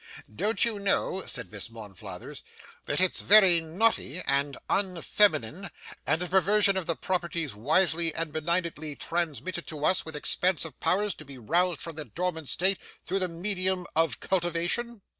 [0.35, 2.41] 'Don't you know,' said Miss Monflathers,
[2.85, 5.69] 'that it's very naughty and unfeminine,
[6.07, 11.13] and a perversion of the properties wisely and benignantly transmitted to us, with expansive powers
[11.13, 15.03] to be roused from their dormant state through the medium of cultivation?